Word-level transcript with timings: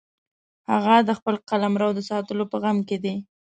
هغه 0.71 0.95
د 1.07 1.09
خپل 1.19 1.35
قلمرو 1.49 1.89
د 1.93 1.99
ساتلو 2.09 2.43
په 2.51 2.57
غم 2.63 2.77
کې 2.87 2.97
شي. 3.03 3.15